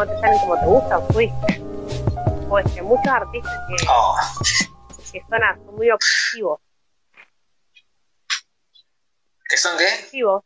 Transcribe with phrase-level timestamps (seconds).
[0.00, 1.60] no te salen como te gusta o fuiste.
[2.48, 4.16] Pues que muchos artistas que, Oh,
[5.12, 6.60] que son, muy obsesivos,
[9.48, 9.84] ¿Qué son qué?
[9.84, 10.44] obsesivos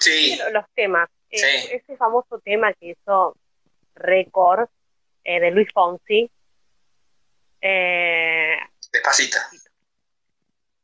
[0.00, 1.08] Sí, lo- los temas.
[1.30, 1.68] Eh, Sí.
[1.72, 3.36] Ese famoso tema que hizo
[3.94, 4.68] récord
[5.24, 6.30] eh, de Luis Fonsi.
[7.60, 8.56] Eh,
[8.90, 9.38] despacito.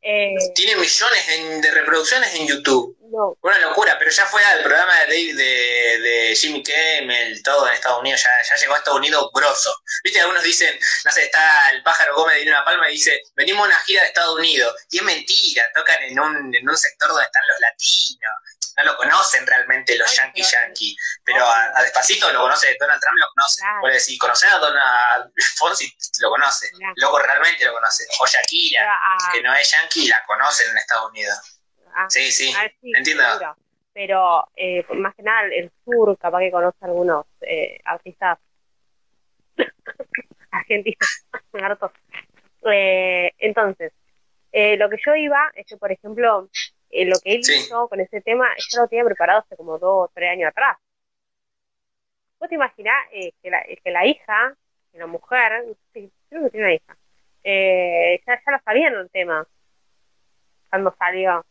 [0.09, 2.96] Eh, Tiene millones en- de reproducciones en YouTube.
[3.11, 7.66] no, Una locura, pero ya fue al programa de, Dave- de, de Jimmy Kimmel, todo
[7.66, 9.75] en Estados Unidos, ya, ya llegó a Estados Unidos grosso.
[10.04, 13.64] Viste, algunos dicen, no sé, está el pájaro Gómez de una palma y dice, venimos
[13.64, 14.75] a una gira de Estados Unidos.
[14.90, 18.32] Y es mentira, tocan en un, en un sector donde están los latinos.
[18.79, 20.32] No lo conocen realmente los claro.
[20.35, 20.96] yankees.
[21.25, 23.63] Pero a, a Despacito lo conoce, Donald Trump lo conoce.
[23.81, 26.71] Puede decir, conocer a Donald Fonsi, lo conoce.
[26.96, 28.05] Loco realmente lo conoce.
[28.21, 31.61] O Shakira, a- que no es yankee, la conocen en Estados Unidos.
[31.95, 33.25] a- Sí, sí, a si- entiendo.
[33.92, 38.39] Pero eh, más que nada el sur, capaz que conoce algunos eh, artistas
[40.52, 41.92] argentinos, hartos.
[42.70, 43.92] Eh, entonces,
[44.52, 46.48] lo que yo iba es que, por ejemplo,
[46.91, 47.55] eh, lo que él Sí.
[47.58, 50.77] hizo con ese tema, yo lo tenía preparado hace como dos o tres años atrás.
[52.39, 54.55] ¿Vos te imaginás eh, que, la, que la hija,
[54.92, 56.97] que la mujer, creo que tiene una hija,
[57.45, 59.47] eh, ya, ya lo sabían el tema
[60.70, 61.45] cuando salió?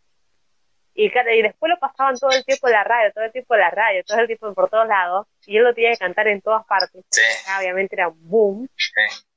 [0.93, 3.59] Y, y después lo pasaban todo el tiempo en la radio, todo el tiempo en
[3.61, 6.41] la radio, todo el tiempo por todos lados, y él lo tenía que cantar en
[6.41, 7.05] todas partes.
[7.11, 7.21] Sí.
[7.59, 8.67] Obviamente era un boom.
[8.75, 8.91] Sí.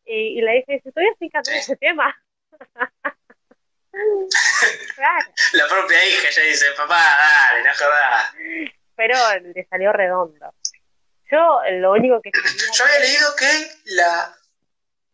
[0.06, 2.16] Y, y la hija dice, todavía estoy cantando ese tema.
[4.94, 8.34] claro, La propia hija ya dice, papá, dale, no jodas.
[8.94, 9.14] pero
[9.54, 10.54] le salió redondo.
[11.30, 14.34] Yo lo único que sabía Yo había leído que la...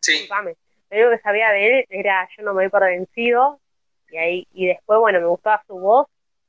[0.00, 0.56] Sí, disculpame,
[0.90, 3.60] lo único que sabía de él era yo no me voy por vencido
[4.08, 6.06] y ahí y después bueno me gustaba su voz.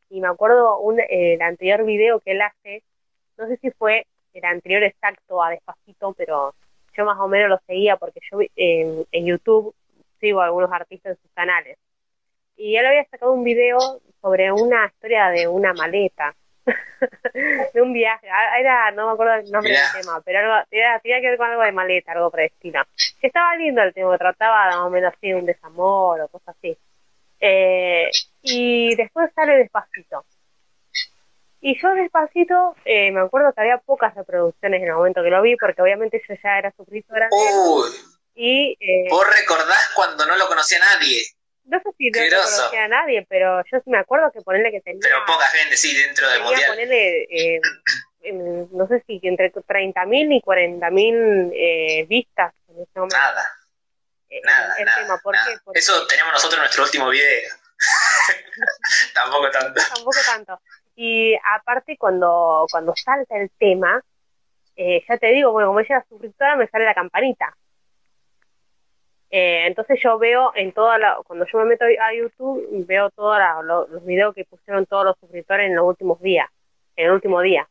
[0.09, 2.83] Y me acuerdo un eh, el anterior video que él hace
[3.37, 6.55] no sé si fue el anterior exacto a despacito pero
[6.95, 9.75] yo más o menos lo seguía porque yo en, en YouTube
[10.19, 11.77] sigo a algunos artistas en sus canales
[12.57, 13.77] y él había sacado un video
[14.21, 16.35] sobre una historia de una maleta
[17.73, 19.91] de un viaje Ah, era no me acuerdo el nombre Mirá.
[19.93, 22.81] del tema pero algo, era, tenía que ver con algo de maleta algo estilo
[23.19, 26.55] que estaba lindo el tema, trataba más o menos así de un desamor o cosas
[26.57, 26.77] así.
[27.39, 28.09] Eh,
[28.41, 30.23] y después sale despacito.
[31.59, 35.41] Y yo despacito, eh, me acuerdo que había pocas reproducciones en el momento que lo
[35.41, 37.27] vi, porque obviamente yo ya era suscriptora.
[37.31, 37.89] Uy,
[38.35, 41.21] Y eh, vos recordás cuando no lo conocía nadie,
[41.67, 44.81] no sé si no conocía a nadie, pero yo sí me acuerdo que ponerle que
[44.81, 46.69] tenía, pero poca gente, sí, dentro del mundial.
[46.69, 47.61] ponerle, eh,
[48.71, 53.17] no sé si entre 30.000 y 40.000 eh, vistas en ese momento.
[53.17, 53.51] Nada,
[54.29, 55.17] eh, nada, el nada, tema.
[55.19, 55.47] ¿Por nada.
[55.47, 55.57] qué?
[55.63, 57.49] Porque- Eso tenemos nosotros en nuestro último video.
[59.13, 59.81] Tampoco tanto.
[59.93, 60.61] tampoco tanto.
[60.95, 64.01] Y aparte cuando, cuando salta el tema,
[64.75, 67.55] eh, ya te digo, bueno, como ella es suscriptora, me sale la campanita.
[69.29, 73.37] Eh, entonces yo veo en toda la, cuando yo me meto a YouTube, veo todos
[73.63, 76.47] lo- los videos que pusieron todos los suscriptores en los últimos días,
[76.95, 77.67] en el último día.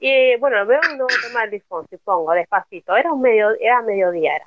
[0.00, 3.82] Y bueno, veo un nuevo tema del Disfón, si pongo despacito, era un medio, era
[3.82, 4.46] mediodía era.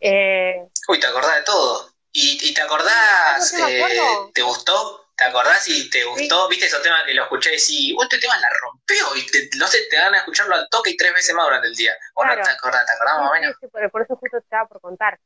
[0.00, 1.88] Eh, Uy, te acordás de todo.
[2.12, 5.03] ¿Y, y te acordás, ¿Sabes por qué me eh, te gustó?
[5.16, 6.48] ¿Te acordás y te gustó?
[6.48, 9.14] ¿Viste esos temas que lo escuché y decís, "Uy, este tema la rompió?
[9.16, 11.68] Y te- no sé, te van a escucharlo al toque y tres veces más durante
[11.68, 11.96] el día.
[12.14, 12.84] ¿O no te acordás?
[12.86, 13.56] ¿Te acordás más o Sí, menos?
[13.60, 15.18] sí, por, por eso justo te estaba por contar.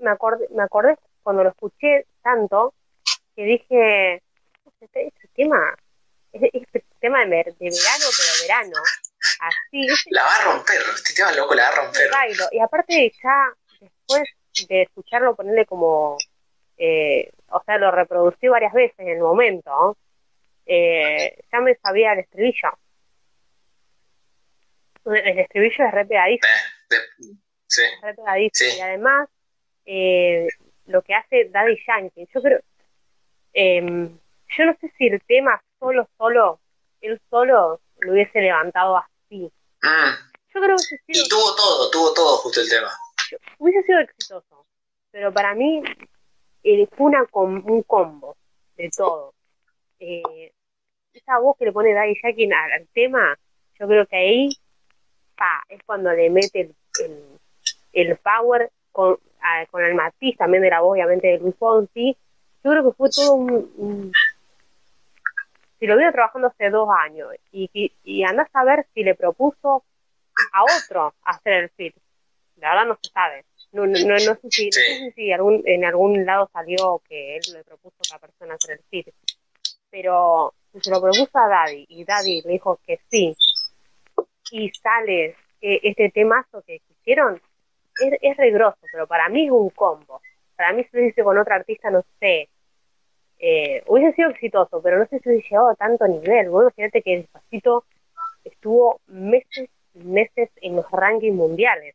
[0.00, 2.74] Me acordé, me acordé cuando lo escuché tanto
[3.36, 4.22] que dije,
[4.80, 5.74] este, este tema,
[6.32, 8.82] este, este tema de, ver- de verano, pero verano,
[9.40, 9.86] así.
[10.10, 12.10] La va a romper, este tema loco la va a romper.
[12.10, 12.48] bailo.
[12.50, 14.22] Y aparte ya después
[14.68, 16.16] de escucharlo ponerle como,
[16.78, 19.96] eh, o sea, lo reproducí varias veces en el momento,
[20.66, 22.70] eh, ya me sabía el estribillo.
[25.04, 26.46] El estribillo es re pegadizo.
[26.46, 27.34] Eh,
[27.66, 28.50] sí, re pegadizo.
[28.54, 28.76] Sí.
[28.76, 29.28] Y además,
[29.84, 30.48] eh,
[30.86, 32.60] lo que hace Daddy Yankee, yo creo,
[33.52, 34.18] em,
[34.56, 36.60] yo no sé si el tema solo, solo,
[37.00, 39.50] él solo lo hubiese levantado así.
[39.82, 40.12] Mm.
[40.54, 42.90] Yo creo que hubiese Y sido, tuvo todo, tuvo todo justo el tema.
[43.58, 44.66] hubiese sido exitoso,
[45.10, 45.82] pero para mí
[46.62, 48.36] eh, fue una com- un combo
[48.76, 49.34] de todo.
[49.98, 50.52] Eh,
[51.12, 53.36] esa voz que le pone Daddy Yankee al, tema,
[53.78, 54.48] yo creo que ahí
[55.36, 57.38] pa, es cuando le mete el,
[57.92, 59.18] el, power con,
[59.70, 62.16] con el matiz también de la voz, obviamente, de Luis Fonsi.
[62.64, 64.12] Yo creo que fue todo un...
[65.78, 69.84] si lo vino trabajando hace dos años y, y, y a ver si le propuso
[70.52, 71.94] a otro hacer el fit.
[72.56, 73.44] La verdad no se sabe.
[73.72, 77.36] No, no, no, no sé si, no sé si algún, en algún lado salió que
[77.36, 79.14] él le propuso a otra persona hacer el fit.
[79.90, 83.34] Pero se lo propuso a Daddy y Daddy le dijo que sí,
[84.50, 87.40] y sale eh, este temazo que hicieron,
[88.00, 90.20] es, es regroso, pero para mí es un combo.
[90.54, 92.50] Para mí si lo hice con otra artista, no sé,
[93.38, 96.50] eh, hubiese sido exitoso, pero no sé si hubiese llegado a tanto nivel.
[96.50, 97.84] Bueno, fíjate que Despacito
[98.44, 101.94] estuvo meses y meses en los rankings mundiales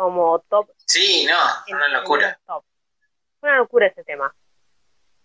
[0.00, 0.70] como top.
[0.86, 1.36] Sí, no,
[1.66, 2.40] en- una locura.
[2.46, 2.64] top.
[3.42, 4.34] Una locura ese tema.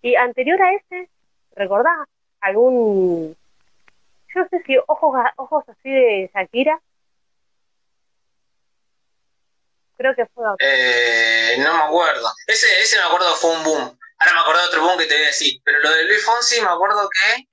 [0.01, 1.09] Y anterior a ese,
[1.55, 2.07] ¿recordás
[2.41, 3.37] algún...
[4.33, 6.81] Yo no sé si ojos, ojos así de Shakira?
[9.97, 10.57] Creo que fue otro.
[10.59, 12.29] Eh, no me acuerdo.
[12.45, 13.97] Ese, ese me acuerdo fue un boom.
[14.19, 15.61] Ahora me acuerdo de otro boom que te voy a decir.
[15.63, 17.47] Pero lo de Luis Fonsi me acuerdo que.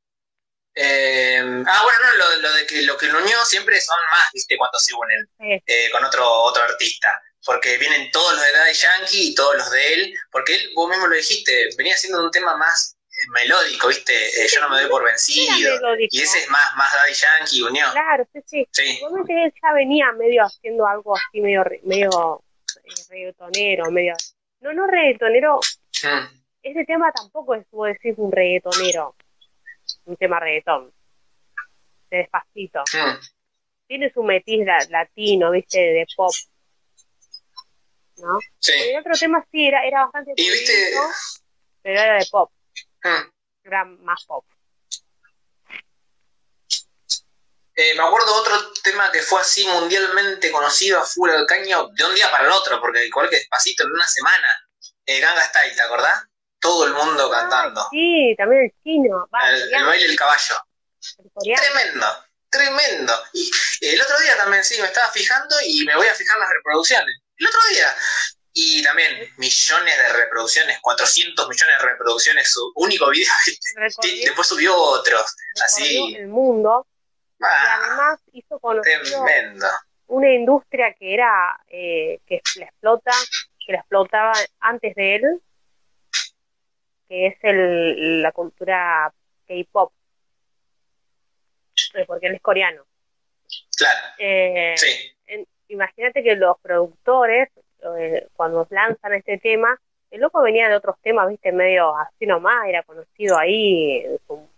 [0.75, 4.25] Eh, ah, bueno, no, lo, lo de que lo que lo unió siempre son más,
[4.33, 4.57] ¿viste?
[4.57, 5.63] Cuando se unen Sí.
[5.67, 7.21] eh, con otro, otro artista.
[7.45, 10.15] Porque vienen todos los de Daddy Yankee y todos los de él.
[10.31, 14.15] Porque él, vos mismo lo dijiste, venía haciendo un tema más eh, melódico, ¿viste?
[14.15, 15.69] Eh, yo no me doy por vencido.
[16.09, 17.87] Y ese es más, más Daddy Yankee, unió.
[17.91, 18.69] Claro, sí, sí.
[18.71, 22.45] Sí, Igualmente él ya venía medio haciendo algo así, medio, medio
[22.85, 24.15] eh, reggaetonero, medio...
[24.61, 25.59] No, no reggaetonero,
[26.05, 26.27] Mm,
[26.63, 29.15] ese tema tampoco es, puedo decir, un reggaetonero,
[30.05, 30.93] un tema reggaetón,
[32.11, 32.83] de despacito.
[33.87, 36.33] Tiene su metiz la- latino, viste, de pop,
[38.17, 38.39] ¿no?
[38.59, 38.73] Sí.
[38.73, 40.93] El otro tema sí era, era bastante Y viste-
[41.83, 42.51] pero era de pop,
[43.05, 43.31] Mm.
[43.65, 44.45] era más pop.
[47.75, 52.15] Eh, me acuerdo otro tema que fue así mundialmente conocido a full caño de un
[52.15, 54.69] día para el otro, porque igual que despacito en una semana.
[55.07, 56.23] Eh, Ganga Style, ¿te acordás?
[56.63, 57.87] Todo el mundo cantando.
[57.91, 60.55] Sí, también el chino, va, el, baile del caballo.
[61.45, 61.57] el.
[61.57, 62.07] Tremendo,
[62.49, 63.13] tremendo.
[63.35, 63.51] Y
[63.81, 67.15] el otro día también, sí, me estaba fijando y me voy a fijar las reproducciones.
[67.37, 67.95] El otro día.
[68.55, 73.33] Y también millones de reproducciones, 400 millones de reproducciones, su único video.
[73.77, 75.35] Recorrió, después subió otros.
[75.65, 76.15] Así.
[76.17, 76.87] el mundo
[77.41, 79.67] y Ah, además hizo tremendo.
[80.07, 83.11] una industria que era eh, que la explota
[83.67, 85.23] que la explotaba antes de él
[87.13, 89.13] que es el, la cultura
[89.47, 89.93] K-pop
[91.95, 92.87] Eh, porque él es coreano
[93.77, 95.13] Claro, Eh, sí.
[95.27, 97.51] en- imagínate que los productores
[97.99, 99.79] eh, cuando lanzan este tema
[100.11, 104.49] el loco venía de otros temas viste medio así nomás era conocido ahí en su,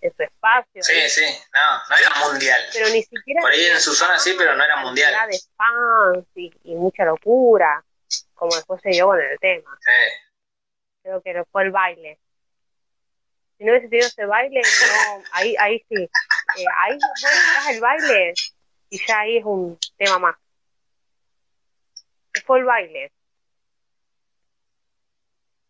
[0.00, 2.60] en su espacio Sí, sí, no, no era mundial.
[2.72, 5.12] pero ni siquiera Por ahí en su zona sí, pero no era mundial.
[5.30, 7.84] de fans y, y mucha locura,
[8.34, 9.78] como después se dio con el tema.
[9.80, 10.29] Sí.
[11.02, 12.18] Creo que fue el baile.
[13.58, 15.96] Si no hubiese tenido ese baile, no, ahí, ahí sí.
[16.56, 18.34] Eh, ahí vos el baile
[18.90, 20.36] y ya ahí es un tema más.
[22.46, 23.12] Fue el baile.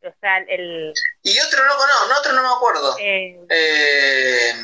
[0.02, 0.92] O sea, el...
[1.22, 1.74] Y otro no,
[2.08, 2.96] no, otro no me acuerdo.
[2.98, 4.54] eh, Eh,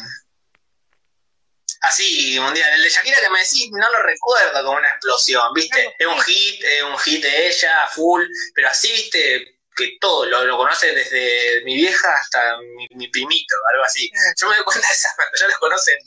[1.82, 2.72] así, mundial.
[2.74, 5.94] El de Shakira que me decís, no lo recuerdo como una explosión, ¿viste?
[5.98, 8.24] Es un hit, es un hit de ella, full,
[8.54, 9.55] pero así, ¿viste?
[9.76, 14.10] Que todo, lo, lo conoce desde mi vieja hasta mi, mi primito, algo así.
[14.40, 15.98] Yo me doy cuenta de eso, cuando ya los conocen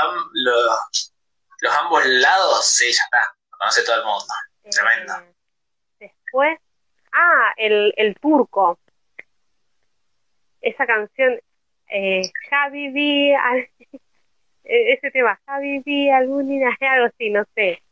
[0.00, 1.12] am- los,
[1.60, 4.34] los ambos lados, sí, ya está, lo conoce todo el mundo.
[4.70, 5.12] Tremendo.
[5.18, 5.34] eh,
[5.98, 6.58] después,
[7.12, 8.78] ah, el, el turco.
[10.60, 11.40] Esa canción,
[11.88, 13.68] eh, Habibi, al-
[14.64, 17.82] eh, ese tema, Habibi, alguna, algo así, no sé.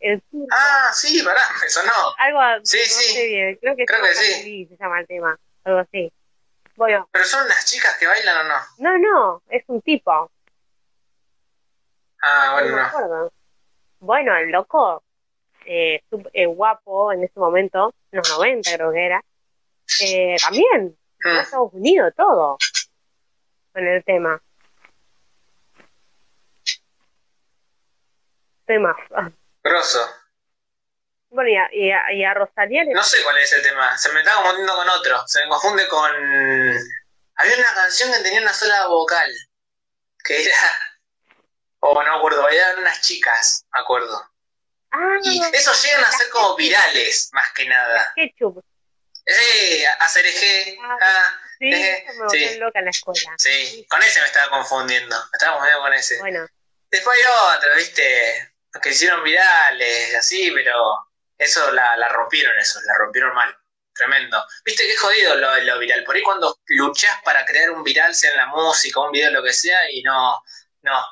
[0.00, 1.92] El turco, Ah, sí, pará, me sonó.
[2.16, 3.12] algo, sí, no sí.
[3.12, 4.66] sé bien, creo que Creo que sí.
[4.66, 6.10] Se llama el tema, algo así.
[6.76, 8.54] Bueno, ¿Pero son unas chicas que bailan o no?
[8.78, 10.30] no, no, es un tipo,
[12.22, 13.32] Ah, no bueno, no.
[14.00, 15.02] Bueno, el loco,
[15.66, 16.00] eh,
[16.32, 19.22] eh, guapo en ese momento, en los 90 creo que era,
[20.02, 21.38] eh, también, fue a Mm.
[21.40, 22.56] Estados Unidos todo,
[23.72, 24.40] con el tema.
[28.66, 28.96] Temas.
[29.68, 30.14] Grosso.
[31.30, 33.96] Bueno, y a, y a, y a Rosalía le No sé cuál es el tema.
[33.98, 35.22] Se me está confundiendo con otro.
[35.26, 36.10] Se me confunde con.
[37.36, 39.30] Había una canción que tenía una sola vocal.
[40.24, 40.56] Que era.
[41.80, 42.48] Oh, no me acuerdo.
[42.48, 44.20] Eran unas chicas, me acuerdo.
[44.90, 48.10] Ah, Y esos llegan a ser como virales, más que nada.
[48.16, 48.64] ketchup.
[49.26, 50.78] Eh, hacer eje.
[51.00, 52.58] Ah, Sí, Eh, eso me sí.
[52.58, 53.34] loca en la escuela.
[53.36, 53.84] sí.
[53.90, 55.14] Con ese me estaba confundiendo.
[55.16, 56.18] Me estaba confundiendo con ese.
[56.20, 56.46] Bueno,
[56.90, 58.52] Después hay otros, ¿viste?
[58.82, 60.74] Que hicieron virales, así, pero
[61.36, 63.56] eso la, la rompieron, eso, la rompieron mal.
[63.94, 64.44] Tremendo.
[64.64, 66.04] ¿Viste qué jodido lo, lo viral?
[66.04, 69.42] Por ahí cuando luchás para crear un viral, sea en la música, un video, lo
[69.42, 70.40] que sea, y no,
[70.82, 71.04] no,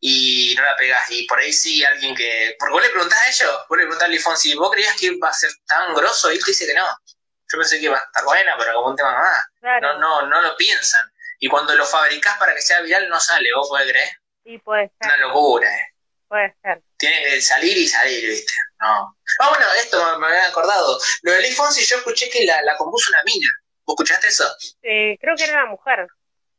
[0.00, 1.10] y no la pegás.
[1.10, 2.56] Y por ahí sí alguien que...
[2.58, 5.06] Porque vos le preguntás a ellos, vos le preguntás a Luis Fonsi, ¿vos creías que
[5.06, 6.32] iba a ser tan grosso?
[6.32, 6.86] Y él te dice que no.
[6.86, 9.46] Yo pensé que iba a estar buena, pero como un tema más.
[9.60, 9.98] claro.
[9.98, 11.12] No, no, no lo piensan.
[11.38, 14.10] Y cuando lo fabricás para que sea viral, no sale, ¿vos podés creer?
[14.44, 15.08] Y puede ser.
[15.08, 15.89] Una locura, eh.
[16.30, 16.80] Puede ser.
[16.96, 18.52] Tiene que salir y salir, ¿viste?
[18.80, 19.16] No.
[19.40, 20.96] Ah, bueno, esto me, había acordado.
[21.22, 23.50] Lo de Lee Fonsi yo escuché que la, la compuso una mina.
[23.84, 24.44] ¿Vos escuchaste eso?
[24.82, 26.06] Eh, creo que era una mujer.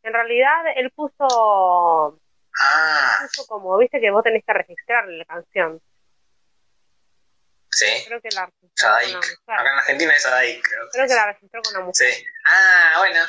[0.04, 2.20] En realidad él puso,
[2.60, 5.82] Ah, puso como, viste que vos tenés que registrar la canción.
[7.72, 7.88] sí.
[8.08, 9.16] Creo que la registró con una Sadaik.
[9.16, 9.38] mujer.
[9.48, 10.90] Acá en Argentina es Sadaik, creo.
[10.92, 12.14] Creo que la registró con una mujer.
[12.14, 12.26] Sí.
[12.46, 13.26] Ah, bueno.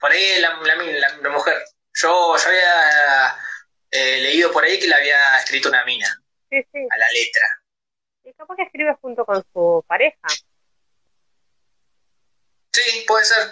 [0.00, 1.56] Por ahí la, la, la- la mujer.
[1.94, 3.36] Yo, yo había
[3.90, 6.06] eh, leído por ahí que la había escrito una mina
[6.50, 6.78] Sí, sí.
[6.90, 7.48] a la letra.
[8.24, 10.28] Y capaz que escribe junto con su pareja.
[12.72, 13.48] Sí, puede ser.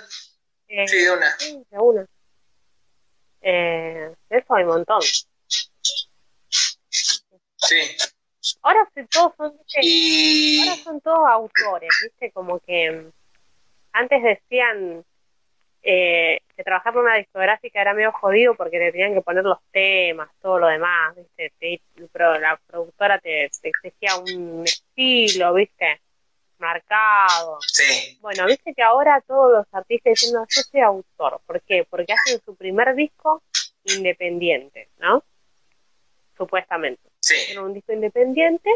[0.68, 1.38] Eh, Sí, de una.
[1.38, 2.06] sí, de una.
[3.40, 5.00] Eh, de eso hay un montón.
[6.90, 7.96] Sí.
[8.62, 10.68] Ahora sí, todos son, viste, Y.
[10.68, 13.10] ahora son todos autores, viste, como que
[13.92, 15.04] antes decían
[15.88, 19.58] eh, que trabajar por una discográfica era medio jodido porque te tenían que poner los
[19.70, 21.80] temas, todo lo demás, viste, Te-
[22.12, 26.00] pero la productora te, te exigía un estilo, viste,
[26.58, 27.58] marcado.
[27.68, 28.18] Sí.
[28.20, 31.40] Bueno, viste que ahora todos los artistas dicen, no, yo soy autor.
[31.46, 31.86] ¿Por qué?
[31.88, 33.42] Porque hacen su primer disco
[33.84, 35.22] independiente, ¿no?
[36.36, 37.02] Supuestamente.
[37.20, 37.34] Sí.
[37.36, 38.70] Hacen un disco independiente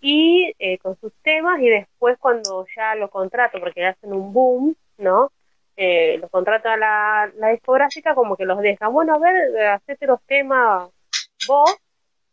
[0.00, 4.76] y eh, con sus temas y después cuando ya lo contrato, porque hacen un boom,
[4.98, 5.32] ¿no?
[5.80, 10.20] Eh, los contrata la, la discográfica como que los dejan, bueno, a ver, hacete los
[10.26, 10.90] temas
[11.46, 11.72] vos,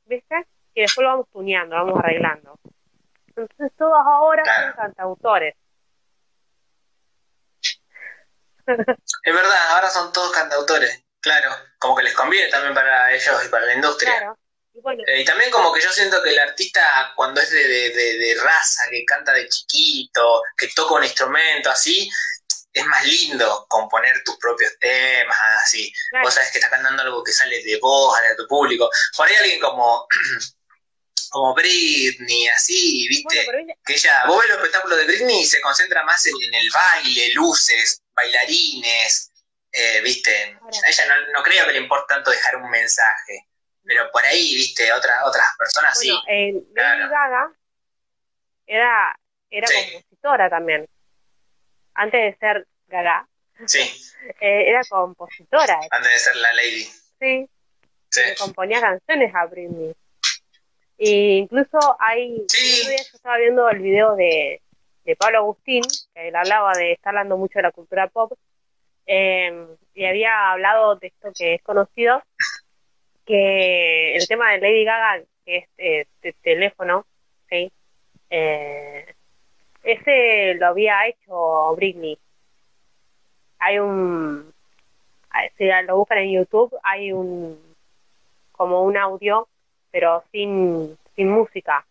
[0.06, 0.48] ¿viste?
[0.74, 2.58] Y después lo vamos tuneando, vamos arreglando.
[3.28, 5.56] Entonces todos ahora son cantautores.
[8.66, 11.04] Es verdad, ahora son todos cantautores.
[11.20, 11.52] Claro.
[11.78, 14.12] Como que les conviene también para ellos y para la industria.
[14.18, 14.38] Claro.
[14.74, 16.82] Y bueno, Eh, y también como que yo siento que el artista
[17.16, 21.70] cuando es de, de, de- de raza, que canta de chiquito, que toca un instrumento
[21.70, 22.10] así,
[22.76, 25.92] es más lindo componer tus propios temas, así.
[26.10, 28.90] claro, Vos sabés que estás cantando algo que sale de vos, de tu público.
[29.16, 30.06] Por ahí alguien como,
[31.30, 33.42] como Britney, así, ¿viste?
[33.42, 36.54] ella- que ella, vos ves los espectáculos de Britney y se concentra más en, en
[36.54, 39.32] el baile, luces, bailarines,
[39.72, 40.58] eh, ¿viste?
[40.62, 43.48] A ella no, no creo que le importe tanto dejar un mensaje.
[43.84, 44.92] Pero por ahí, ¿viste?
[44.92, 46.32] Otras otras personas bueno, sí.
[46.32, 47.10] eh, Lady claro.
[47.10, 47.52] Gaga
[48.68, 49.16] era,
[49.50, 49.74] era Sí.
[49.94, 50.88] compositora también.
[51.96, 53.28] Antes de ser Gaga,
[53.66, 53.80] Sí,
[54.42, 56.84] eh, era compositora, antes de ser la lady.
[57.20, 57.50] sí,
[58.38, 59.94] componía canciones a Britney.
[60.98, 62.84] Y incluso hay, Sí.
[62.86, 64.62] yo estaba viendo el video de,
[65.06, 65.84] de Pablo Agustín,
[66.14, 68.34] que él hablaba de, está hablando mucho de la cultura pop,
[69.08, 72.22] eh, y había hablado de esto que es conocido,
[73.26, 77.06] que el tema de Lady Gaga, que es eh, de teléfono,
[77.50, 77.72] ¿sí?
[78.30, 79.15] Eh,
[79.86, 82.18] ese lo había hecho Britney.
[83.60, 84.54] Hay un,
[85.58, 87.76] si lo buscan en YouTube, hay un,
[88.52, 89.48] como un audio,
[89.92, 91.86] pero sin, sin música.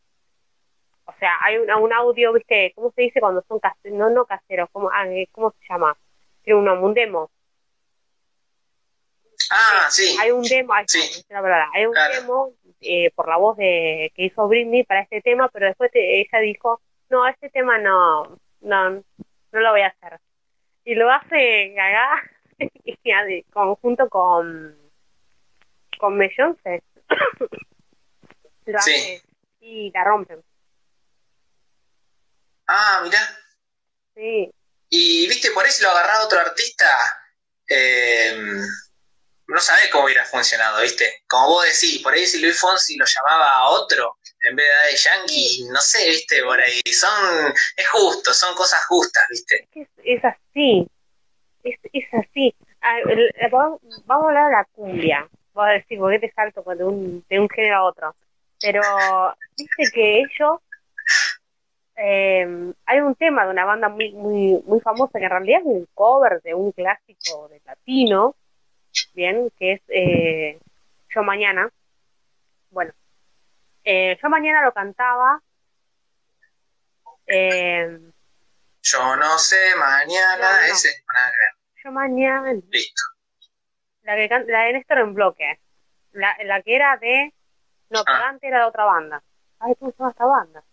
[1.06, 2.72] O sea, hay un, un audio, ¿viste?
[2.74, 3.98] ¿Cómo se dice cuando son caseros?
[3.98, 5.96] No, no caseros, ¿cómo, ah, eh, ¿cómo se llama?
[6.42, 7.30] Tiene un, un demo.
[9.50, 10.16] Ah, sí.
[10.20, 11.24] Hay un demo, está, Sí.
[11.28, 11.70] la palabra.
[11.74, 12.14] Hay un Claro.
[12.14, 16.20] demo eh, por la voz de que hizo Britney para este tema, pero después te-
[16.20, 16.80] ella dijo,
[17.14, 20.18] no, este tema no, no, no lo voy a hacer.
[20.84, 22.22] Y lo hace Gaga
[23.52, 24.76] conjunto con
[25.98, 26.82] con Beyoncé.
[28.66, 28.90] lo Sí.
[28.94, 29.22] hace
[29.60, 30.42] y la rompen.
[32.66, 33.20] Ah, mirá.
[34.14, 34.50] Sí,
[34.88, 35.50] Y, ¿viste?
[35.52, 36.86] Por ahí si lo agarraba otro artista,
[37.68, 38.36] eh,
[39.46, 41.24] no sabés cómo hubiera funcionado, ¿viste?
[41.28, 44.96] Como vos decís, por ahí si Luis Fonsi lo llamaba a otro en vez de
[44.96, 46.42] Yankee, no sé, ¿viste?
[46.42, 46.80] Por ahí.
[46.92, 49.68] Son, es justo, son cosas justas, ¿viste?
[49.74, 50.86] es es, así,
[51.62, 52.54] es, es así.
[53.08, 55.28] El- el- vamos vamos a hablar de la cumbia.
[55.54, 58.14] Voy a decir, ¿por qué te salto de un, de un género a otro?
[58.60, 58.82] Pero,
[59.56, 60.58] viste que ellos,
[61.96, 65.66] eh, hay un tema de una banda muy, muy, muy famosa que en realidad es
[65.66, 68.34] un cover de un clásico de latino,
[69.14, 70.58] bien, que es eh,
[71.14, 71.70] Yo Mañana.
[72.70, 72.92] Bueno,
[73.84, 75.40] eh, Yo Mañana lo cantaba.
[77.26, 77.98] Eh,
[78.82, 80.72] Yo no sé, mañana, No, no.
[80.72, 81.02] ese.
[81.12, 81.84] Nada que ver.
[81.84, 82.52] Yo Mañana.
[82.70, 83.02] Listo.
[84.02, 85.60] La, que la de Néstor en bloque.
[86.12, 87.32] La, la que era de.
[87.90, 88.04] No, Ah.
[88.06, 89.22] pero antes era de otra banda.
[89.60, 90.64] Ay, ¿cómo se llama esta banda?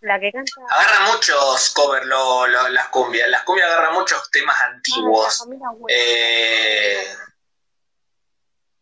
[0.00, 0.52] La que canta.
[0.70, 3.28] Agarra muchos cover lo, lo- las cumbias.
[3.28, 5.44] Las cumbias agarran muchos temas Ah, la antiguos.
[5.46, 5.86] Güell.
[5.88, 7.04] Eh,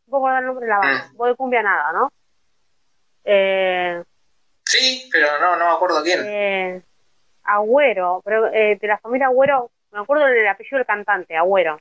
[0.07, 1.09] No puedo acordar el nombre de la banda.
[1.13, 1.23] Mm.
[1.27, 2.13] De cumbia nada, ¿no?
[3.25, 4.03] Eh,
[4.65, 6.21] sí, pero no, no me acuerdo quién.
[6.25, 6.83] eh,
[7.45, 11.79] Agüero, pero eh, de la familia Agüero, me acuerdo del apellido del cantante, Agüero.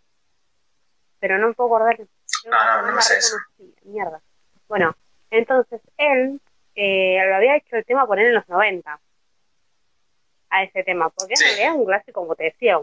[1.20, 2.00] pero no me puedo acordar.
[2.46, 3.36] No, no, no, sé eso.
[3.84, 4.22] Mierda.
[4.68, 4.96] Bueno,
[5.30, 6.42] entonces él
[6.76, 9.00] eh, lo había hecho el tema poner en los 90
[10.50, 11.44] a ese tema, porque Sí.
[11.44, 12.78] en realidad es un clásico, como te decía,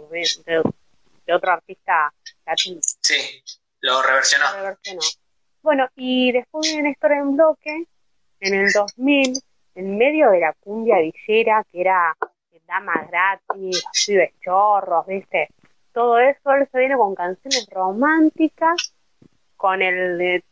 [0.47, 2.13] de otro artista
[2.47, 2.81] latino.
[3.03, 3.43] Sí,
[3.81, 4.47] lo reversionó.
[4.53, 5.01] lo reversionó.
[5.63, 7.85] Bueno, y después viene Néstor en bloque,
[8.41, 9.39] en el 2000,
[9.75, 12.17] en medio de la cumbia villera, que era
[12.67, 15.49] dama gratis, pibes chorros, ¿viste?
[15.93, 18.95] Todo eso, él se viene con canciones románticas,
[19.57, 20.43] con el eh,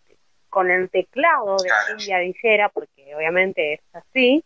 [0.48, 4.42] con el teclado de cumbia villera, porque obviamente es así,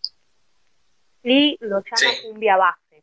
[1.23, 2.26] y lo llama Sí.
[2.26, 3.02] cumbia base,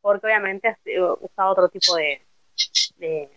[0.00, 2.20] porque obviamente eh, usa otro tipo de,
[2.96, 3.30] de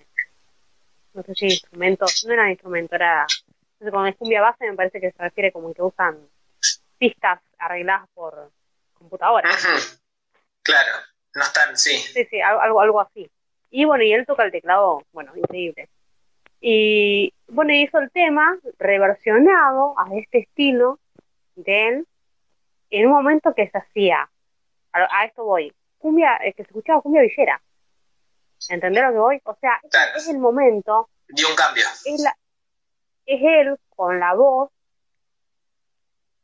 [1.14, 3.28] no sé si instrumentos, no era instrumento, era,
[3.86, 6.18] sé, con es cumbia base me parece que se refiere como que usan
[6.98, 8.52] pistas arregladas por
[8.94, 9.50] computadora.
[10.64, 10.92] Claro,
[11.36, 11.98] no están, sí.
[11.98, 13.30] Sí, sí, al- algo, algo así.
[13.72, 15.90] Y bueno, y él toca el teclado, bueno, increíble.
[16.62, 21.00] Y bueno, hizo el tema reversionado a este estilo
[21.56, 22.08] de él
[22.90, 24.30] en un momento que se hacía,
[24.92, 27.62] a, a esto voy, cumbia, eh, que se escuchaba cumbia villera.
[28.68, 29.42] ¿Entendés lo que voy?
[29.46, 29.80] O sea,
[30.16, 31.86] es el momento Dio un cambio.
[32.06, 32.36] es, la,
[33.30, 34.70] es él con la voz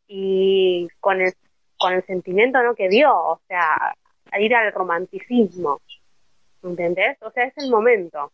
[0.08, 1.34] y con el,
[1.78, 2.76] con el sentimiento ¿no?
[2.76, 3.96] que dio, o sea,
[4.32, 5.82] a ir al romanticismo,
[6.64, 7.18] ¿entendés?
[7.22, 8.32] O sea, es el momento.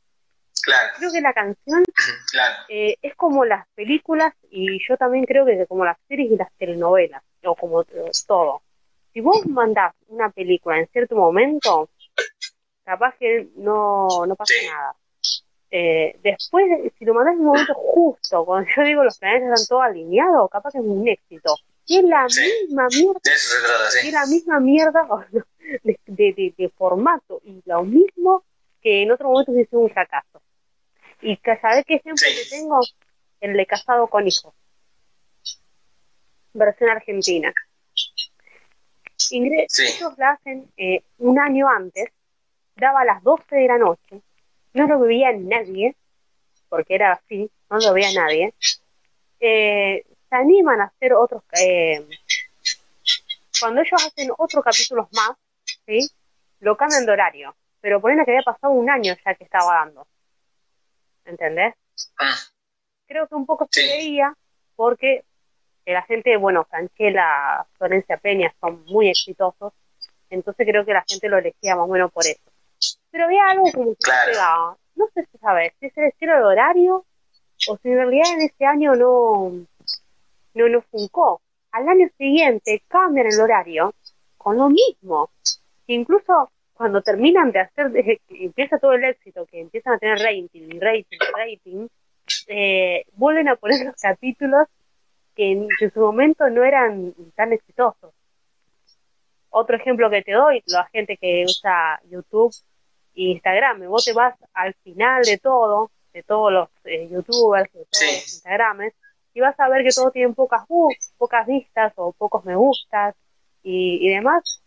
[0.63, 1.83] Claro, Creo que la canción
[2.31, 2.55] claro.
[2.69, 6.51] eh, es como las películas y yo también creo que como las series y las
[6.57, 8.61] telenovelas, o como eh, todo.
[9.13, 11.89] Si vos mandás una película en cierto momento,
[12.85, 14.67] capaz que no, no pasa Sí.
[14.67, 14.95] nada.
[15.73, 16.65] Eh, después,
[16.99, 20.49] si lo mandás en un momento justo, cuando yo digo los planetas están todos alineados,
[20.51, 21.55] capaz que es un éxito.
[21.85, 22.41] Y es la Sí.
[22.67, 24.11] misma mierda, De eso se trata, y es sí.
[24.11, 25.07] la misma mierda
[25.83, 28.43] de, de, de- de formato, y lo mismo
[28.81, 30.41] que en otro momento se hizo un fracaso.
[31.21, 32.35] Y que, ¿sabés qué ejemplo Sí.
[32.35, 32.79] que tengo?
[33.39, 34.53] El de Casado con Hijos.
[36.53, 37.53] Versión argentina.
[39.31, 39.83] Ingre- Sí.
[39.83, 42.09] Ellos la hacen eh, un año antes,
[42.75, 44.21] daba a las 12 de la noche,
[44.73, 45.95] no lo veía nadie,
[46.69, 48.53] porque era así, no lo veía nadie.
[49.39, 51.43] Eh, se animan a hacer otros.
[51.59, 52.07] eh,
[53.59, 55.31] cuando ellos hacen otros capítulos más,
[55.85, 56.09] ¿sí?
[56.61, 60.07] lo cambian de horario, pero ponen que había pasado un año ya que estaba dando.
[61.25, 61.75] ¿Entendés?
[62.19, 64.33] Mm, creo que un poco se veía
[64.75, 65.23] porque
[65.85, 69.73] la gente, bueno, Franchella, Florencia Peña son muy exitosos,
[70.29, 72.50] entonces creo que la gente lo elegía más o menos por eso.
[73.11, 74.31] Pero había algo como que Claro.
[74.31, 74.77] pegaba.
[74.95, 77.05] No sé si sabes, si es el estilo de horario
[77.67, 79.51] o si en realidad en ese año no,
[80.53, 81.41] no nos funcó.
[81.71, 83.93] Al año siguiente cambian el horario
[84.37, 85.29] con lo mismo.
[85.87, 90.79] Incluso cuando terminan de hacer, de- empieza todo el éxito, que empiezan a tener rating
[90.79, 91.87] rating rating,
[92.47, 94.67] eh, vuelven a poner los capítulos
[95.35, 98.13] que en, que en su momento no eran tan exitosos.
[99.49, 102.53] Otro ejemplo que te doy, la gente que usa YouTube
[103.13, 107.87] Instagram, vos te vas al final de todo, de todos los eh, youtubers, de todos
[107.91, 108.05] Sí.
[108.05, 108.93] los Instagrames,
[109.33, 110.61] y vas a ver que todos tienen pocas,
[111.17, 113.15] pocas vistas o pocos me gustas
[113.63, 114.61] y, y demás.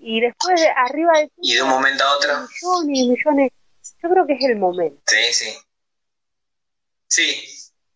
[0.00, 2.32] Y después de arriba de Y de un momento a otro.
[2.38, 3.52] millones y millones.
[4.02, 5.02] Yo creo que es el momento.
[5.06, 5.56] Sí, sí.
[7.08, 7.44] Sí.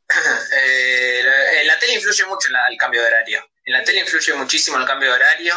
[0.55, 3.41] Eh, la- en la tele influye mucho en la- el cambio de horario.
[3.65, 5.55] En la tele influye muchísimo el cambio de horario.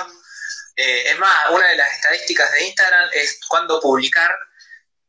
[0.76, 4.34] Eh, es más, una de las estadísticas de Instagram es cuándo publicar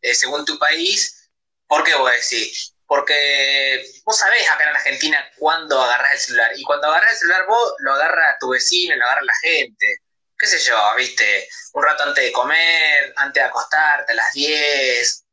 [0.01, 1.31] eh, según tu país.
[1.67, 2.75] ¿Por qué vos decís?
[2.87, 6.53] Porque vos sabés acá en Argentina cuándo agarrás el celular.
[6.57, 10.03] Y cuando agarrás el celular vos, lo agarra tu vecino, lo agarra la gente.
[10.39, 10.79] ¿Qué sé yo?
[10.97, 11.49] ¿Viste?
[11.73, 15.27] Un rato antes de comer, antes de acostarte, a las 10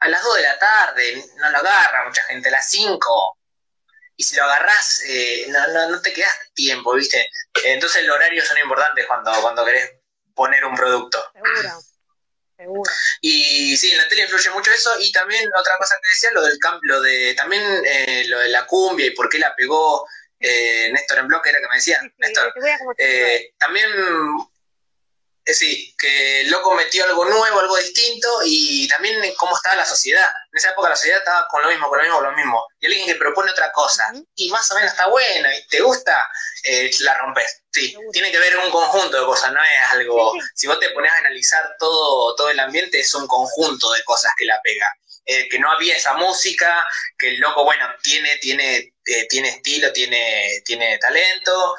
[0.00, 3.37] a las 2 de la tarde, no lo agarra mucha gente, a las 5.
[4.20, 7.24] Y si lo agarrás, eh, no, no, no te quedas tiempo, ¿viste?
[7.64, 9.92] Entonces los horarios son importantes cuando, cuando querés
[10.34, 11.24] poner un producto.
[11.32, 11.80] Seguro.
[12.56, 12.90] Seguro.
[13.20, 14.92] Y sí, en la tele influye mucho eso.
[14.98, 18.48] Y también otra cosa que decía, lo del cambio, lo de también eh, lo de
[18.48, 20.04] la cumbia y por qué la pegó
[20.40, 22.52] eh, Néstor en bloque, era que me decía, Sí, sí, Néstor.
[22.54, 23.88] te voy a como te Eh, también,
[25.54, 30.30] sí, que el loco metió algo nuevo, algo distinto y también cómo estaba la sociedad.
[30.52, 32.66] En esa época la sociedad estaba con lo mismo, con lo mismo, con lo mismo.
[32.80, 36.28] Y alguien que propone otra cosa y más o menos está buena y te gusta,
[36.64, 37.62] eh, la rompes.
[37.72, 40.34] Sí, tiene que ver un conjunto de cosas, no es algo...
[40.54, 44.32] Si vos te pones a analizar todo, todo el ambiente, es un conjunto de cosas
[44.36, 44.92] que la pega.
[45.30, 46.86] Eh, que no había esa música,
[47.18, 51.76] que el loco, bueno, tiene, tiene, eh, tiene estilo, tiene, tiene talento.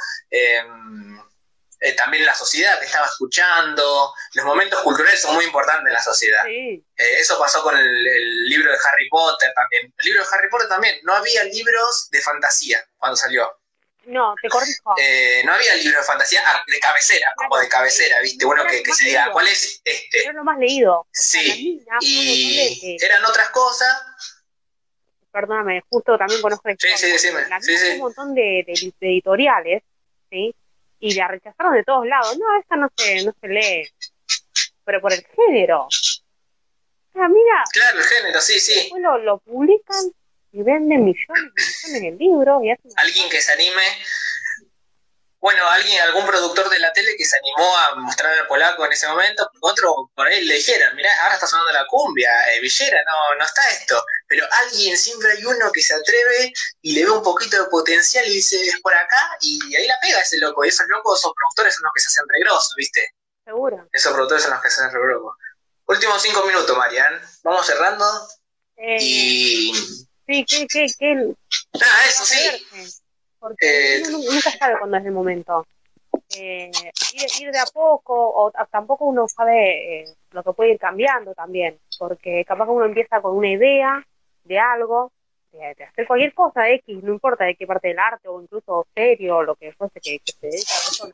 [1.82, 6.02] Eh, también la sociedad que estaba escuchando, los momentos culturales son muy importantes en la
[6.02, 6.44] sociedad.
[6.46, 9.94] Sí, Eh, eso pasó con el, el libro de Harry Potter también.
[9.98, 13.50] El libro de Harry Potter también, no había libros de fantasía cuando salió.
[14.06, 14.96] no, te corrijo.
[14.98, 18.44] Eh, no había libros de fantasía ah, de cabecera, como de cabecera, ¿viste?
[18.46, 20.24] Bueno, que, que se diga, ¿cuál es este?
[20.24, 21.08] Era lo más leído.
[21.13, 24.02] Sí, mina, Y ponele eran otras cosas.
[25.32, 27.30] perdóname, justo también conozco Sí, sí, sí,
[27.94, 29.84] un montón de, de- de editoriales,
[30.30, 30.56] ¿sí?
[31.00, 32.38] Y la rechazaron de todos lados.
[32.38, 33.88] No, esta no se, no se lee.
[34.84, 35.84] Pero por el género.
[35.86, 35.90] O
[37.14, 38.76] sea, mira, Claro, el género, sí, sí.
[38.76, 40.04] después lo, lo publican
[40.52, 41.54] y venden millones
[41.88, 43.82] y millones de libros y hacen Alguien que se anime.
[45.41, 48.91] Bueno, alguien, algún productor de la tele que se animó a mostrar al polaco en
[48.91, 53.02] ese momento, otro por ahí le dijeron, mirá, ahora está sonando la cumbia, eh, Villera,
[53.06, 54.04] no, no está esto.
[54.28, 58.28] Pero alguien, siempre hay uno que se atreve y le ve un poquito de potencial
[58.28, 60.65] y dice, es por acá, y ahí la pega ese loco.
[60.65, 63.13] Y esos locos, esos productores son los que se hacen regrosos, ¿viste?
[63.45, 63.88] seguro.
[63.91, 65.34] Esos productores son los que se hacen regrosos.
[65.86, 67.21] Últimos cinco minutos, Marian.
[67.43, 68.06] Vamos cerrando.
[68.78, 69.73] Eh, Y.
[70.28, 72.67] Sí, que, que, que Nada, eso sí.
[73.39, 75.65] Porque Eh, uno nu- nunca sabe cuándo es el momento.
[76.38, 76.69] Eh,
[77.13, 81.34] ir, ir de a poco, o tampoco uno sabe eh, lo que puede ir cambiando
[81.34, 84.06] también, porque capaz que uno empieza con una idea
[84.43, 85.12] de algo,
[85.52, 88.86] de, de hacer cualquier cosa X, no importa de qué parte del arte o incluso
[88.93, 91.13] serio o lo que fuese que, que se dedica a la persona.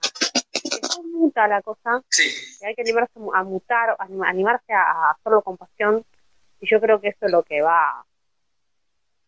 [0.63, 2.23] Después muta la cosa Sí.
[2.61, 6.03] y hay que animarse a mutar, anim- animarse a, a hacerlo con pasión
[6.59, 8.03] y yo creo que eso es lo que va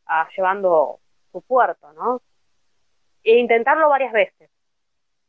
[0.08, 1.00] a, llevando
[1.32, 2.22] su puerto, ¿no?
[3.30, 4.50] E intentarlo varias veces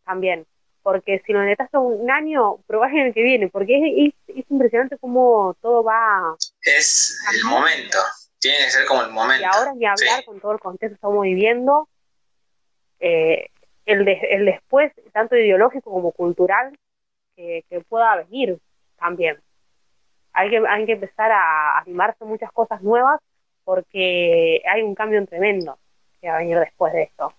[0.04, 0.46] también,
[0.82, 4.50] porque si lo intentas un año, probás en el que viene, porque es, es, es
[4.50, 7.98] impresionante cómo todo va Es el momento.
[8.40, 9.42] Tiene que ser como el momento.
[9.42, 10.24] y ahora ni hablar Sí.
[10.26, 11.88] con todo el contexto que estamos viviendo,
[13.00, 13.48] eh,
[13.84, 16.76] el, de- el después, tanto ideológico como cultural,
[17.36, 18.58] que, que pueda venir
[18.96, 19.40] también.
[20.32, 23.20] Hay que, hay que empezar a animarse muchas cosas nuevas
[23.64, 25.78] porque hay un cambio tremendo
[26.20, 27.32] que va a venir después de esto.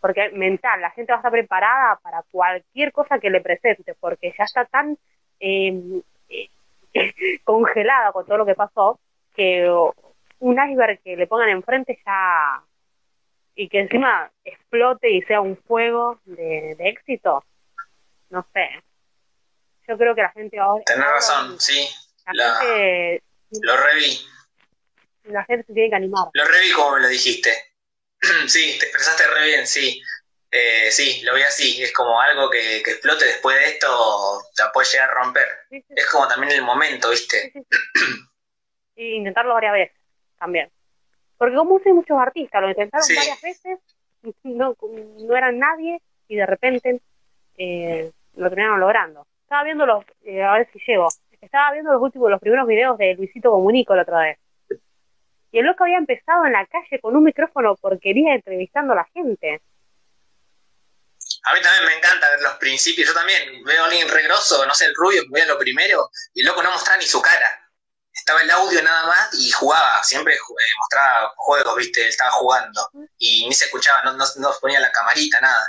[0.00, 4.34] Porque mental, la gente va a estar preparada para cualquier cosa que le presente, porque
[4.36, 4.96] ya está tan
[5.40, 6.48] eh, eh,
[7.44, 9.00] congelada con todo lo que pasó,
[9.34, 9.68] que
[10.38, 12.62] un iceberg que le pongan enfrente ya
[13.54, 17.42] y que encima explote y sea un fuego de, de éxito,
[18.30, 18.68] no sé.
[19.88, 20.82] Yo creo que la gente ahora...
[20.84, 21.88] Tenés razón, sí.
[22.26, 23.22] La, La- gente,
[23.62, 24.18] Lo reví.
[25.24, 26.28] la gente se tiene que animar.
[26.34, 27.50] Lo reví como me lo dijiste.
[28.48, 30.02] sí, te expresaste re bien, sí.
[30.50, 31.82] Eh, sí, lo vi así.
[31.82, 35.48] Es como algo que, que explote después de esto, la puede llegar a romper.
[35.70, 37.52] Sí, sí, Es como también el momento, ¿viste?
[38.96, 39.96] Y intentarlo varias veces
[40.38, 40.70] también.
[41.38, 43.78] Porque como hay muchos artistas, lo intentaron varias veces,
[44.44, 44.76] no,
[45.18, 47.00] no eran nadie y de repente
[47.58, 49.26] eh, lo terminaron logrando.
[49.42, 51.08] Estaba viendo los, eh, a ver si llego,
[51.40, 54.38] estaba viendo los últimos, los primeros videos de Luisito Comunico la otra vez.
[55.56, 59.08] Y el loco había empezado en la calle con un micrófono porquería entrevistando a la
[59.14, 59.62] gente.
[61.44, 63.08] A mí también me encanta ver los principios.
[63.08, 66.40] Yo también veo a alguien regroso, no sé, el rubio, que veía lo primero, y
[66.40, 67.70] el loco no mostraba ni su cara.
[68.12, 70.04] Estaba el audio nada más y jugaba.
[70.04, 70.38] Siempre eh,
[70.78, 72.02] mostraba juegos, ¿viste?
[72.02, 72.90] Él estaba jugando.
[73.16, 75.66] Y ni se escuchaba, no, no, no ponía la camarita, nada.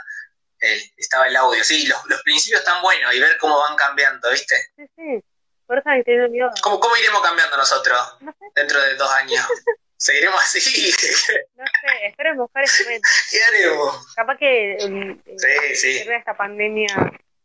[0.60, 1.64] Él, estaba el audio.
[1.64, 4.58] Sí, los, los principios están buenos y ver cómo van cambiando, ¿viste?
[4.76, 5.24] Sí, sí.
[5.68, 5.90] Por eso
[6.30, 6.50] miedo.
[6.64, 9.46] ¿Cómo, cómo iremos cambiando nosotros No sé, dentro de dos años?
[9.98, 10.92] ¿Seguiremos así?
[11.56, 13.10] no sé, espero mejor ese momento.
[13.32, 14.16] ¿Qué haremos?
[14.16, 16.88] Capaz que eh, Sí, esta pandemia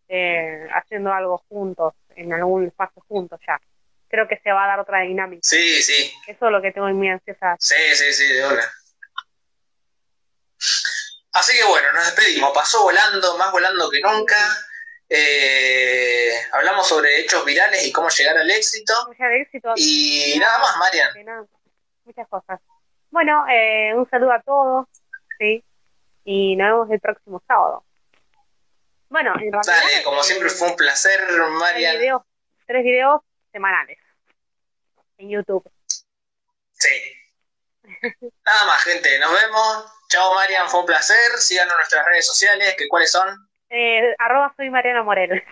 [0.09, 3.61] eh, haciendo algo juntos, en algún espacio juntos ya.
[4.09, 5.41] Creo que se va a dar otra dinámica.
[5.43, 6.13] Sí, sí.
[6.27, 7.57] Eso es lo que tengo en mi ansiosa.
[7.59, 8.71] Sí, sí, sí, de una.
[11.33, 12.53] Así que bueno, nos despedimos.
[12.55, 14.37] Pasó volando, más volando que nunca.
[15.15, 18.95] Eh, hablamos sobre hechos virales y cómo llegar al éxito.
[19.77, 21.25] Y nada más, Marian.
[21.27, 21.45] nada,
[22.05, 22.61] muchas cosas.
[23.11, 24.87] Bueno, eh, un saludo a todos,
[25.39, 25.63] ¿sí?
[26.25, 27.85] Y nos vemos el próximo sábado.
[29.11, 29.61] Bueno, en realidad...
[29.67, 31.99] Dale, como siempre fue un placer, tres Marian.
[31.99, 32.23] videos,
[32.67, 33.21] tres videos
[33.53, 33.99] semanales
[35.19, 35.71] en YouTube.
[36.73, 36.89] Sí.
[38.47, 39.19] Nada más, gente.
[39.19, 39.93] Nos vemos.
[40.09, 40.71] Chao, Marian.
[40.71, 41.33] Fue un placer.
[41.37, 43.52] Síganos en nuestras redes sociales, que cuáles son.
[43.75, 45.43] Eh, arroba soy Mariana Morel.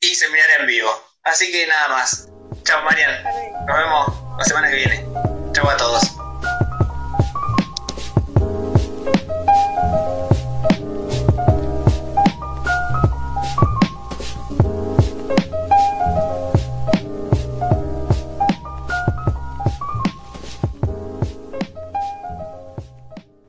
[0.00, 0.90] Y seminario en vivo.
[1.22, 2.28] Así que nada más.
[2.64, 3.22] Chao, Marian.
[3.66, 5.04] Nos vemos la semana que viene.
[5.52, 6.31] Chao a todos.